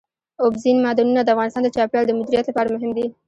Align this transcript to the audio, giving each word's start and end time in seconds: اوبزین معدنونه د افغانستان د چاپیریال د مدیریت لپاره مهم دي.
اوبزین 0.43 0.77
معدنونه 0.85 1.21
د 1.23 1.29
افغانستان 1.33 1.61
د 1.63 1.69
چاپیریال 1.75 2.05
د 2.07 2.11
مدیریت 2.19 2.45
لپاره 2.47 2.73
مهم 2.75 2.91
دي. 2.97 3.05